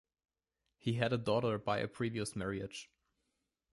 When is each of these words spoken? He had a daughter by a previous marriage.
He 0.79 0.93
had 0.93 1.13
a 1.13 1.17
daughter 1.19 1.59
by 1.59 1.77
a 1.77 1.87
previous 1.87 2.35
marriage. 2.35 2.89